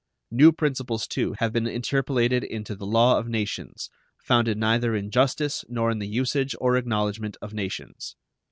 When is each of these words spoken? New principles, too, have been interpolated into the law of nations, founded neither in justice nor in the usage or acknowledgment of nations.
New 0.31 0.51
principles, 0.51 1.05
too, 1.05 1.35
have 1.37 1.53
been 1.53 1.67
interpolated 1.67 2.43
into 2.43 2.75
the 2.75 2.87
law 2.87 3.19
of 3.19 3.27
nations, 3.27 3.91
founded 4.23 4.57
neither 4.57 4.95
in 4.95 5.11
justice 5.11 5.63
nor 5.69 5.91
in 5.91 5.99
the 5.99 6.07
usage 6.07 6.55
or 6.59 6.75
acknowledgment 6.75 7.37
of 7.39 7.53
nations. 7.53 8.15